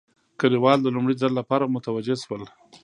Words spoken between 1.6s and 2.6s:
متوجه شول.